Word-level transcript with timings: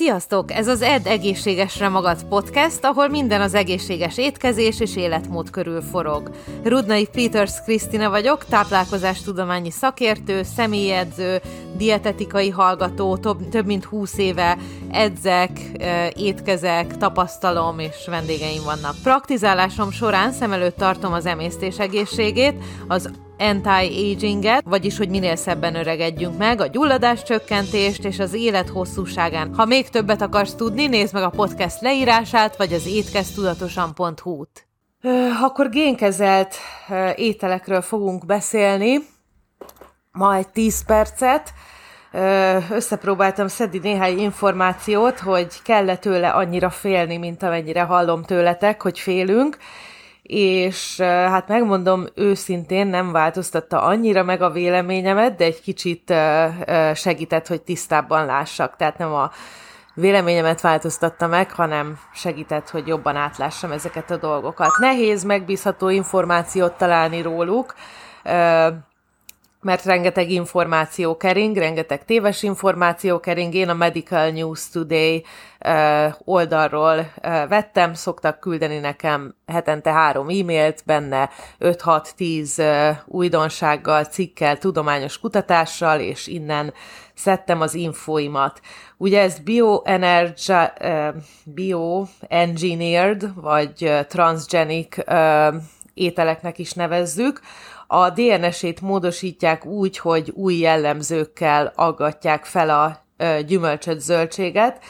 Sziasztok! 0.00 0.52
Ez 0.52 0.68
az 0.68 0.82
Ed 0.82 1.06
Egészségesre 1.06 1.88
Magad 1.88 2.24
podcast, 2.24 2.84
ahol 2.84 3.08
minden 3.08 3.40
az 3.40 3.54
egészséges 3.54 4.18
étkezés 4.18 4.80
és 4.80 4.96
életmód 4.96 5.50
körül 5.50 5.82
forog. 5.82 6.30
Rudnai 6.62 7.06
Peters 7.12 7.52
Krisztina 7.64 8.10
vagyok, 8.10 8.44
táplálkozástudományi 8.44 9.70
szakértő, 9.70 10.42
személyedző, 10.42 11.40
dietetikai 11.80 12.50
hallgató, 12.50 13.16
több, 13.16 13.48
több 13.48 13.66
mint 13.66 13.84
20 13.84 14.18
éve 14.18 14.58
edzek, 14.90 15.50
étkezek, 16.14 16.96
tapasztalom 16.96 17.78
és 17.78 18.06
vendégeim 18.06 18.62
vannak. 18.64 18.94
Praktizálásom 19.02 19.90
során 19.90 20.32
szem 20.32 20.52
előtt 20.52 20.76
tartom 20.76 21.12
az 21.12 21.26
emésztés 21.26 21.78
egészségét, 21.78 22.54
az 22.88 23.10
anti-aginget, 23.38 24.62
vagyis 24.64 24.96
hogy 24.98 25.08
minél 25.08 25.36
szebben 25.36 25.74
öregedjünk 25.74 26.38
meg, 26.38 26.60
a 26.60 26.66
gyulladás 26.66 27.22
csökkentést 27.22 28.04
és 28.04 28.18
az 28.18 28.34
élet 28.34 28.68
hosszúságán. 28.68 29.54
Ha 29.54 29.64
még 29.64 29.88
többet 29.88 30.22
akarsz 30.22 30.54
tudni, 30.54 30.86
nézd 30.86 31.14
meg 31.14 31.22
a 31.22 31.30
podcast 31.30 31.80
leírását, 31.80 32.56
vagy 32.56 32.72
az 32.72 32.86
étkeztudatosan.hu-t. 32.86 34.66
Akkor 35.42 35.68
génkezelt 35.68 36.54
ételekről 37.14 37.80
fogunk 37.80 38.26
beszélni, 38.26 38.98
majd 40.12 40.48
10 40.48 40.84
percet. 40.84 41.52
Összepróbáltam 42.70 43.48
szedni 43.48 43.78
néhány 43.78 44.18
információt, 44.18 45.18
hogy 45.18 45.62
kell 45.62 45.96
tőle 45.96 46.30
annyira 46.30 46.70
félni, 46.70 47.16
mint 47.16 47.42
amennyire 47.42 47.82
hallom 47.82 48.22
tőletek, 48.22 48.82
hogy 48.82 48.98
félünk 48.98 49.56
és 50.22 51.00
hát 51.00 51.48
megmondom 51.48 52.06
őszintén, 52.14 52.86
nem 52.86 53.12
változtatta 53.12 53.82
annyira 53.82 54.22
meg 54.22 54.42
a 54.42 54.50
véleményemet, 54.50 55.36
de 55.36 55.44
egy 55.44 55.60
kicsit 55.60 56.14
segített, 56.94 57.46
hogy 57.46 57.62
tisztábban 57.62 58.26
lássak. 58.26 58.76
Tehát 58.76 58.98
nem 58.98 59.12
a 59.12 59.30
véleményemet 59.94 60.60
változtatta 60.60 61.26
meg, 61.26 61.52
hanem 61.52 61.98
segített, 62.14 62.70
hogy 62.70 62.86
jobban 62.86 63.16
átlássam 63.16 63.72
ezeket 63.72 64.10
a 64.10 64.16
dolgokat. 64.16 64.70
Nehéz 64.78 65.24
megbízható 65.24 65.88
információt 65.88 66.72
találni 66.72 67.22
róluk, 67.22 67.74
mert 69.62 69.84
rengeteg 69.84 70.30
információ 70.30 71.16
kering, 71.16 71.56
rengeteg 71.56 72.04
téves 72.04 72.42
információ 72.42 73.20
kering. 73.20 73.54
Én 73.54 73.68
a 73.68 73.74
Medical 73.74 74.30
News 74.30 74.68
Today 74.68 75.24
oldalról 76.24 77.12
vettem, 77.48 77.94
szoktak 77.94 78.40
küldeni 78.40 78.78
nekem 78.78 79.34
hetente 79.46 79.92
három 79.92 80.28
e-mailt, 80.28 80.82
benne 80.86 81.30
5-6-10 81.60 82.96
újdonsággal, 83.06 84.04
cikkel, 84.04 84.58
tudományos 84.58 85.18
kutatással, 85.18 86.00
és 86.00 86.26
innen 86.26 86.72
szedtem 87.14 87.60
az 87.60 87.74
infóimat. 87.74 88.60
Ugye 88.96 89.20
ez 89.20 89.38
bioengineered, 91.44 93.34
vagy 93.34 93.90
transgenic 94.08 94.96
ételeknek 95.94 96.58
is 96.58 96.72
nevezzük, 96.72 97.40
a 97.86 98.10
DNS-ét 98.10 98.80
módosítják 98.80 99.64
úgy, 99.64 99.98
hogy 99.98 100.30
új 100.34 100.54
jellemzőkkel 100.54 101.72
aggatják 101.74 102.44
fel 102.44 102.70
a 102.70 103.04
gyümölcsöt, 103.46 104.00
zöldséget. 104.00 104.84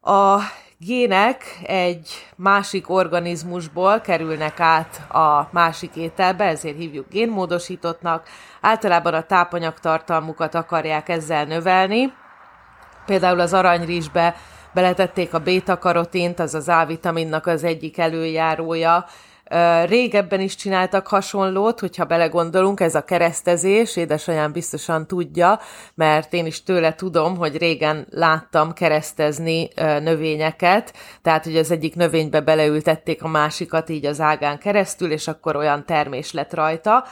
A 0.00 0.40
gének 0.78 1.58
egy 1.66 2.28
másik 2.36 2.90
organizmusból 2.90 4.00
kerülnek 4.00 4.60
át 4.60 5.10
a 5.10 5.48
másik 5.52 5.96
ételbe, 5.96 6.44
ezért 6.44 6.76
hívjuk 6.76 7.08
génmódosítottnak. 7.10 8.28
Általában 8.60 9.14
a 9.14 9.22
tápanyagtartalmukat 9.22 10.54
akarják 10.54 11.08
ezzel 11.08 11.44
növelni. 11.44 12.12
Például 13.06 13.40
az 13.40 13.52
aranyrizsbe 13.52 14.36
beletették 14.74 15.34
a 15.34 15.38
beta-karotint, 15.38 16.38
az 16.38 16.54
az 16.54 16.68
A-vitaminnak 16.68 17.46
az 17.46 17.64
egyik 17.64 17.98
előjárója, 17.98 19.06
Régebben 19.86 20.40
is 20.40 20.54
csináltak 20.54 21.06
hasonlót, 21.06 21.80
hogyha 21.80 22.04
belegondolunk, 22.04 22.80
ez 22.80 22.94
a 22.94 23.04
keresztezés, 23.04 23.96
édesanyám 23.96 24.52
biztosan 24.52 25.06
tudja, 25.06 25.60
mert 25.94 26.32
én 26.32 26.46
is 26.46 26.62
tőle 26.62 26.94
tudom, 26.94 27.36
hogy 27.36 27.56
régen 27.56 28.06
láttam 28.10 28.72
keresztezni 28.72 29.68
növényeket, 30.02 30.92
tehát 31.22 31.44
hogy 31.44 31.56
az 31.56 31.70
egyik 31.70 31.94
növénybe 31.94 32.40
beleültették 32.40 33.22
a 33.22 33.28
másikat 33.28 33.88
így 33.88 34.06
az 34.06 34.20
ágán 34.20 34.58
keresztül, 34.58 35.10
és 35.10 35.28
akkor 35.28 35.56
olyan 35.56 35.84
termés 35.84 36.32
lett 36.32 36.54
rajta 36.54 37.04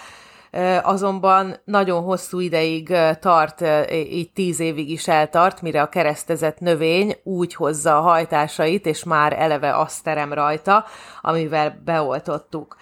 azonban 0.83 1.57
nagyon 1.65 2.03
hosszú 2.03 2.41
ideig 2.41 2.97
tart, 3.21 3.65
így 3.93 4.33
tíz 4.33 4.61
évig 4.61 4.91
is 4.91 5.09
eltart, 5.09 5.63
mire 5.63 5.83
a 5.83 5.89
keresztezett 5.89 6.59
növény 6.59 7.17
úgy 7.23 7.55
hozza 7.55 7.97
a 7.99 8.01
hajtásait, 8.01 8.87
és 8.87 9.05
már 9.05 9.33
eleve 9.33 9.77
azt 9.77 10.05
terem 10.05 10.33
rajta, 10.33 10.85
amivel 11.21 11.81
beoltottuk. 11.85 12.77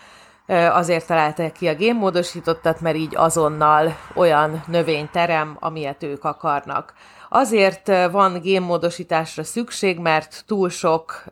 Azért 0.72 1.06
találták 1.06 1.52
ki 1.52 1.68
a 1.68 1.74
génmódosítottat, 1.74 2.80
mert 2.80 2.96
így 2.96 3.16
azonnal 3.16 3.96
olyan 4.14 4.62
növény 4.66 5.08
terem, 5.12 5.56
amilyet 5.60 6.02
ők 6.02 6.24
akarnak. 6.24 6.92
Azért 7.28 7.90
van 8.10 8.40
génmódosításra 8.40 9.44
szükség, 9.44 9.98
mert 9.98 10.44
túl 10.46 10.68
sok, 10.68 11.24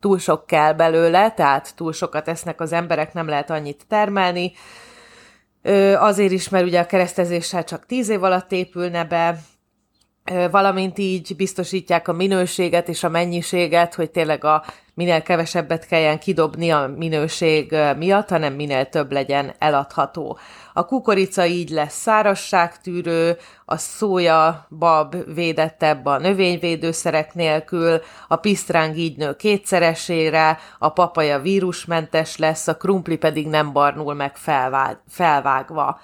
túl 0.00 0.18
sok 0.18 0.46
kell 0.46 0.72
belőle, 0.72 1.30
tehát 1.30 1.72
túl 1.76 1.92
sokat 1.92 2.28
esznek 2.28 2.60
az 2.60 2.72
emberek, 2.72 3.12
nem 3.12 3.28
lehet 3.28 3.50
annyit 3.50 3.84
termelni, 3.88 4.52
azért 5.98 6.32
is, 6.32 6.48
mert 6.48 6.64
ugye 6.64 6.80
a 6.80 6.86
keresztezéssel 6.86 7.64
csak 7.64 7.86
tíz 7.86 8.08
év 8.08 8.22
alatt 8.22 8.52
épülne 8.52 9.04
be, 9.04 9.38
valamint 10.50 10.98
így 10.98 11.36
biztosítják 11.36 12.08
a 12.08 12.12
minőséget 12.12 12.88
és 12.88 13.04
a 13.04 13.08
mennyiséget, 13.08 13.94
hogy 13.94 14.10
tényleg 14.10 14.44
a 14.44 14.64
minél 14.94 15.22
kevesebbet 15.22 15.86
kelljen 15.86 16.18
kidobni 16.18 16.70
a 16.70 16.92
minőség 16.96 17.76
miatt, 17.96 18.28
hanem 18.28 18.54
minél 18.54 18.88
több 18.88 19.12
legyen 19.12 19.54
eladható. 19.58 20.38
A 20.72 20.86
kukorica 20.86 21.46
így 21.46 21.70
lesz 21.70 22.00
szárasságtűrő, 22.00 23.36
a 23.64 23.76
szója 23.76 24.66
bab 24.78 25.34
védettebb 25.34 26.06
a 26.06 26.18
növényvédőszerek 26.18 27.34
nélkül, 27.34 28.00
a 28.28 28.36
pisztráng 28.36 28.96
így 28.96 29.16
nő 29.16 29.36
kétszeresére, 29.36 30.58
a 30.78 30.88
papaja 30.88 31.38
vírusmentes 31.38 32.36
lesz, 32.36 32.68
a 32.68 32.76
krumpli 32.76 33.16
pedig 33.16 33.46
nem 33.46 33.72
barnul 33.72 34.14
meg 34.14 34.36
felvágva. 35.08 36.00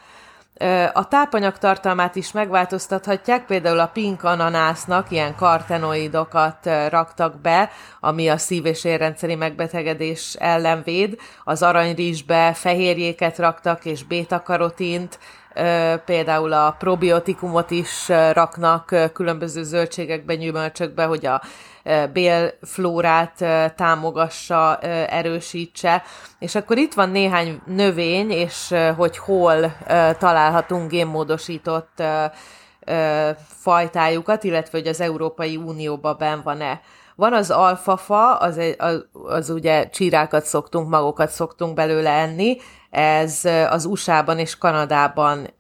A 0.93 1.09
tápanyag 1.09 1.59
tartalmát 1.59 2.17
is 2.17 2.33
megváltoztathatják, 2.33 3.47
például 3.47 3.79
a 3.79 3.87
pink 3.87 4.23
ananásznak 4.25 5.11
ilyen 5.11 5.35
kartenoidokat 5.35 6.69
raktak 6.89 7.41
be, 7.41 7.71
ami 8.01 8.29
a 8.29 8.37
szív- 8.37 8.67
és 8.67 8.85
érrendszeri 8.85 9.35
megbetegedés 9.35 10.35
ellen 10.39 10.83
véd, 10.85 11.17
az 11.45 11.63
aranyrizsbe 11.63 12.53
fehérjéket 12.55 13.39
raktak 13.39 13.85
és 13.85 14.05
bétakarotint, 14.05 15.19
például 16.05 16.53
a 16.53 16.77
probiotikumot 16.79 17.71
is 17.71 18.09
raknak 18.09 18.95
különböző 19.13 19.63
zöldségekbe, 19.63 20.35
gyümölcsökbe, 20.35 21.05
hogy 21.05 21.27
a 21.27 21.43
bélflórát 22.13 23.45
támogassa, 23.77 24.79
erősítse. 25.09 26.03
És 26.39 26.55
akkor 26.55 26.79
itt 26.79 26.95
van 26.95 27.11
néhány 27.11 27.61
növény, 27.67 28.31
és 28.31 28.75
hogy 28.97 29.19
hol 29.19 29.77
találhatunk 30.19 30.91
génmódosított 30.91 32.03
fajtájukat, 33.61 34.45
illetve 34.45 34.79
hogy 34.79 34.87
az 34.89 35.01
Európai 35.01 35.57
Unióban 35.57 36.17
ben 36.19 36.41
van-e. 36.43 36.81
Van 37.19 37.33
az 37.33 37.51
alfafa, 37.51 38.37
az, 38.37 38.61
az, 38.79 39.05
az 39.12 39.51
ugye 39.51 39.89
csírákat 39.89 40.45
szoktunk, 40.45 40.89
magokat 40.89 41.31
szoktunk 41.31 41.75
belőle 41.75 42.11
enni, 42.11 42.56
ez 42.91 43.45
az 43.71 43.84
USA-ban 43.84 44.39
és 44.39 44.59
Kanadában 44.59 45.51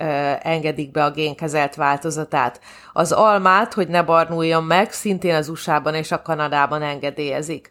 engedik 0.42 0.90
be 0.90 1.04
a 1.04 1.10
génkezelt 1.10 1.74
változatát. 1.74 2.60
Az 2.92 3.12
almát, 3.12 3.74
hogy 3.74 3.88
ne 3.88 4.02
barnuljon 4.02 4.64
meg, 4.64 4.92
szintén 4.92 5.34
az 5.34 5.48
USA-ban 5.48 5.94
és 5.94 6.12
a 6.12 6.22
Kanadában 6.22 6.82
engedélyezik. 6.82 7.70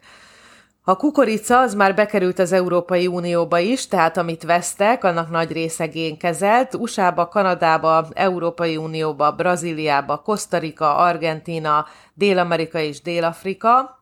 A 0.88 0.96
kukorica 0.96 1.60
az 1.60 1.74
már 1.74 1.94
bekerült 1.94 2.38
az 2.38 2.52
Európai 2.52 3.06
Unióba 3.06 3.58
is, 3.58 3.86
tehát 3.86 4.16
amit 4.16 4.42
vesztek, 4.42 5.04
annak 5.04 5.30
nagy 5.30 5.52
része 5.52 5.86
génkezelt. 5.86 6.74
USA-ba, 6.74 7.28
Kanadába, 7.28 8.06
Európai 8.12 8.76
Unióba, 8.76 9.32
Brazíliába, 9.32 10.16
Kosztarika, 10.16 10.96
Argentina, 10.96 11.86
Dél-Amerika 12.14 12.78
és 12.78 13.02
Dél-Afrika, 13.02 14.00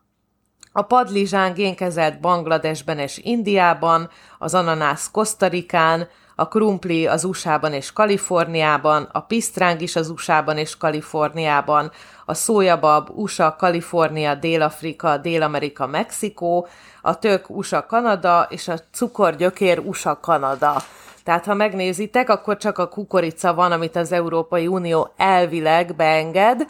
a 0.72 0.82
padlizsán 0.82 1.52
génkezelt 1.52 2.20
Bangladesben 2.20 2.98
és 2.98 3.18
Indiában, 3.18 4.08
az 4.38 4.54
ananász 4.54 5.10
Kosztarikán, 5.10 6.08
a 6.38 6.48
krumpli 6.48 7.06
az 7.06 7.24
USA-ban 7.24 7.72
és 7.72 7.92
Kaliforniában, 7.92 9.08
a 9.12 9.20
pisztráng 9.20 9.80
is 9.80 9.96
az 9.96 10.08
USA-ban 10.08 10.56
és 10.56 10.76
Kaliforniában, 10.76 11.90
a 12.24 12.34
szójabab 12.34 13.10
USA, 13.14 13.56
Kalifornia, 13.58 14.34
Dél-Afrika, 14.34 15.16
Dél-Amerika, 15.16 15.86
Mexikó, 15.86 16.66
a 17.02 17.18
tök 17.18 17.50
USA, 17.50 17.86
Kanada, 17.86 18.46
és 18.50 18.68
a 18.68 18.78
cukorgyökér 18.92 19.78
USA, 19.78 20.20
Kanada. 20.20 20.82
Tehát 21.24 21.44
ha 21.44 21.54
megnézitek, 21.54 22.30
akkor 22.30 22.56
csak 22.56 22.78
a 22.78 22.88
kukorica 22.88 23.54
van, 23.54 23.72
amit 23.72 23.96
az 23.96 24.12
Európai 24.12 24.66
Unió 24.66 25.12
elvileg 25.16 25.94
beenged, 25.94 26.66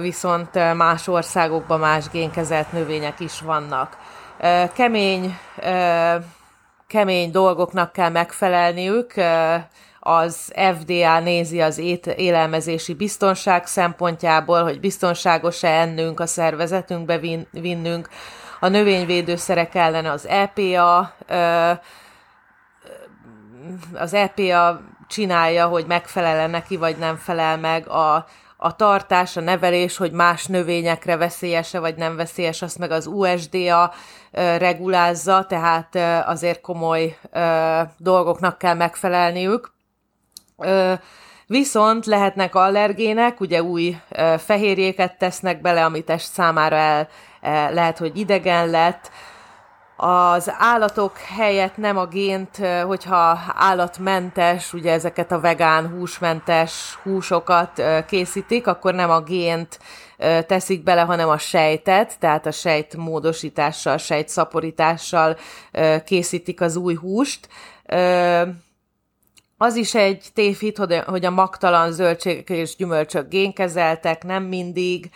viszont 0.00 0.74
más 0.76 1.08
országokban 1.08 1.80
más 1.80 2.08
génkezelt 2.10 2.72
növények 2.72 3.20
is 3.20 3.40
vannak. 3.40 3.96
Kemény, 4.72 5.38
kemény 6.86 7.30
dolgoknak 7.30 7.92
kell 7.92 8.10
megfelelniük, 8.10 9.14
az 10.00 10.52
FDA 10.54 11.20
nézi 11.20 11.60
az 11.60 11.78
élelmezési 12.16 12.94
biztonság 12.94 13.66
szempontjából, 13.66 14.62
hogy 14.62 14.80
biztonságos-e 14.80 15.68
ennünk, 15.68 16.20
a 16.20 16.26
szervezetünkbe 16.26 17.18
vin, 17.18 17.46
vinnünk. 17.50 18.08
A 18.60 18.68
növényvédőszerek 18.68 19.74
ellen 19.74 20.06
az 20.06 20.26
EPA, 20.26 21.14
az 23.94 24.14
EPA 24.14 24.80
csinálja, 25.08 25.66
hogy 25.66 25.86
megfelel 25.86 26.48
neki, 26.48 26.76
vagy 26.76 26.96
nem 26.96 27.16
felel 27.16 27.58
meg 27.58 27.88
a, 27.88 28.26
a 28.56 28.76
tartás, 28.76 29.36
a 29.36 29.40
nevelés, 29.40 29.96
hogy 29.96 30.12
más 30.12 30.46
növényekre 30.46 31.16
veszélyese 31.16 31.78
vagy 31.80 31.96
nem 31.96 32.16
veszélyes, 32.16 32.62
azt 32.62 32.78
meg 32.78 32.90
az 32.90 33.06
USDA 33.06 33.92
regulázza, 34.58 35.46
tehát 35.48 35.96
azért 36.28 36.60
komoly 36.60 37.18
dolgoknak 37.96 38.58
kell 38.58 38.74
megfelelniük. 38.74 39.74
Viszont 41.46 42.06
lehetnek 42.06 42.54
allergének, 42.54 43.40
ugye 43.40 43.62
új 43.62 43.96
fehérjéket 44.38 45.18
tesznek 45.18 45.60
bele, 45.60 45.84
ami 45.84 46.00
test 46.04 46.32
számára 46.32 46.76
el, 46.76 47.08
lehet, 47.72 47.98
hogy 47.98 48.16
idegen 48.18 48.70
lett, 48.70 49.10
az 49.96 50.52
állatok 50.58 51.18
helyett 51.18 51.76
nem 51.76 51.96
a 51.96 52.06
gént, 52.06 52.56
hogyha 52.86 53.38
állatmentes, 53.54 54.72
ugye 54.72 54.92
ezeket 54.92 55.32
a 55.32 55.40
vegán, 55.40 55.88
húsmentes 55.88 56.98
húsokat 57.02 57.82
készítik, 58.06 58.66
akkor 58.66 58.94
nem 58.94 59.10
a 59.10 59.20
gént 59.20 59.78
teszik 60.46 60.82
bele, 60.82 61.00
hanem 61.00 61.28
a 61.28 61.38
sejtet, 61.38 62.18
tehát 62.18 62.46
a 62.46 62.50
sejt 62.50 62.96
módosítással, 62.96 63.96
sejt 63.96 64.28
szaporítással 64.28 65.36
készítik 66.04 66.60
az 66.60 66.76
új 66.76 66.94
húst. 66.94 67.48
Az 69.58 69.76
is 69.76 69.94
egy 69.94 70.26
tévhit, 70.34 70.78
hogy 71.06 71.24
a 71.24 71.30
magtalan 71.30 71.92
zöldségek 71.92 72.50
és 72.50 72.76
gyümölcsök 72.76 73.28
génkezeltek, 73.28 74.24
nem 74.24 74.42
mindig. 74.42 75.10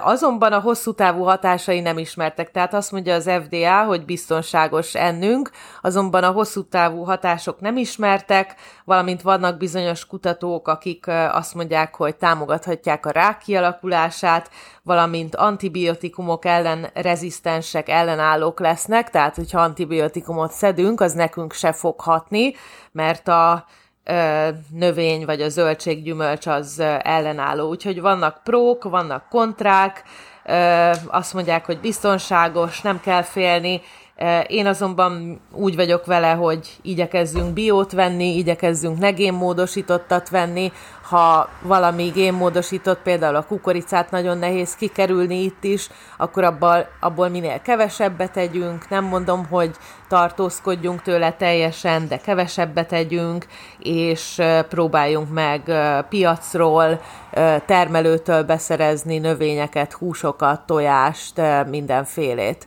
Azonban 0.00 0.52
a 0.52 0.60
hosszú 0.60 0.92
távú 0.92 1.22
hatásai 1.22 1.80
nem 1.80 1.98
ismertek, 1.98 2.50
tehát 2.50 2.74
azt 2.74 2.92
mondja 2.92 3.14
az 3.14 3.30
FDA, 3.44 3.84
hogy 3.84 4.04
biztonságos 4.04 4.94
ennünk, 4.94 5.50
azonban 5.82 6.24
a 6.24 6.30
hosszú 6.30 6.68
távú 6.68 7.02
hatások 7.02 7.60
nem 7.60 7.76
ismertek, 7.76 8.54
valamint 8.84 9.22
vannak 9.22 9.56
bizonyos 9.56 10.06
kutatók, 10.06 10.68
akik 10.68 11.06
azt 11.32 11.54
mondják, 11.54 11.94
hogy 11.94 12.16
támogathatják 12.16 13.06
a 13.06 13.10
rák 13.10 13.38
kialakulását, 13.38 14.50
valamint 14.82 15.36
antibiotikumok 15.36 16.44
ellen 16.44 16.90
rezisztensek, 16.94 17.88
ellenállók 17.88 18.60
lesznek, 18.60 19.10
tehát 19.10 19.34
hogyha 19.34 19.60
antibiotikumot 19.60 20.52
szedünk, 20.52 21.00
az 21.00 21.12
nekünk 21.12 21.52
se 21.52 21.72
fog 21.72 22.00
hatni, 22.00 22.54
mert 22.92 23.28
a 23.28 23.64
növény 24.70 25.24
vagy 25.24 25.40
a 25.42 25.48
zöldséggyümölcs 25.48 26.46
az 26.46 26.82
ellenálló. 27.02 27.68
Úgyhogy 27.68 28.00
vannak 28.00 28.40
prók, 28.44 28.84
vannak 28.84 29.28
kontrák, 29.28 30.02
azt 31.06 31.34
mondják, 31.34 31.66
hogy 31.66 31.78
biztonságos, 31.80 32.80
nem 32.80 33.00
kell 33.00 33.22
félni, 33.22 33.80
én 34.46 34.66
azonban 34.66 35.40
úgy 35.52 35.76
vagyok 35.76 36.06
vele, 36.06 36.30
hogy 36.30 36.76
igyekezzünk 36.82 37.52
biót 37.52 37.92
venni, 37.92 38.36
igyekezzünk 38.36 38.98
negénmódosítottat 38.98 40.28
venni. 40.28 40.72
Ha 41.02 41.48
valami 41.62 42.08
génmódosított, 42.08 42.98
például 43.02 43.36
a 43.36 43.44
kukoricát 43.44 44.10
nagyon 44.10 44.38
nehéz 44.38 44.74
kikerülni 44.74 45.42
itt 45.42 45.64
is, 45.64 45.88
akkor 46.16 46.44
abból, 46.44 46.86
abból 47.00 47.28
minél 47.28 47.60
kevesebbet 47.60 48.32
tegyünk. 48.32 48.88
Nem 48.88 49.04
mondom, 49.04 49.46
hogy 49.46 49.70
tartózkodjunk 50.08 51.02
tőle 51.02 51.32
teljesen, 51.32 52.08
de 52.08 52.16
kevesebbet 52.16 52.88
tegyünk, 52.88 53.46
és 53.78 54.42
próbáljunk 54.68 55.32
meg 55.32 55.62
piacról, 56.08 57.00
termelőtől 57.66 58.42
beszerezni 58.42 59.18
növényeket, 59.18 59.92
húsokat, 59.92 60.60
tojást, 60.60 61.40
mindenfélét. 61.70 62.66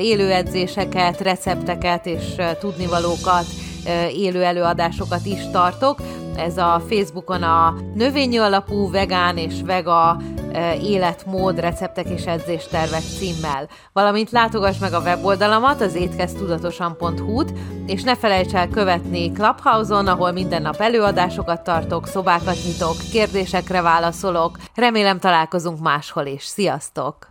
élő 0.00 0.30
edzéseket, 0.30 1.20
recepteket 1.20 2.06
és 2.06 2.34
tudnivalókat, 2.60 3.44
élő 4.12 4.42
előadásokat 4.42 5.26
is 5.26 5.50
tartok. 5.52 5.98
Ez 6.36 6.56
a 6.56 6.82
Facebookon 6.88 7.42
a 7.42 7.74
növényi 7.94 8.36
alapú 8.36 8.90
vegán 8.90 9.36
és 9.36 9.54
vega 9.64 10.16
életmód, 10.82 11.60
receptek 11.60 12.08
és 12.08 12.24
edzéstervek 12.24 13.02
címmel. 13.18 13.68
Valamint 13.92 14.30
látogass 14.30 14.78
meg 14.78 14.92
a 14.92 15.00
weboldalamat, 15.00 15.80
az 15.80 15.94
étkeztudatosan.hu-t, 15.94 17.52
és 17.86 18.02
ne 18.02 18.16
felejts 18.16 18.54
el 18.54 18.68
követni 18.68 19.32
Clubhouse-on, 19.32 20.06
ahol 20.06 20.32
minden 20.32 20.62
nap 20.62 20.80
előadásokat 20.80 21.64
tartok, 21.64 22.06
szobákat 22.06 22.56
nyitok, 22.64 22.96
kérdésekre 23.12 23.80
válaszolok. 23.80 24.58
Remélem 24.74 25.18
találkozunk 25.18 25.80
máshol 25.80 26.26
is. 26.26 26.44
Sziasztok! 26.44 27.29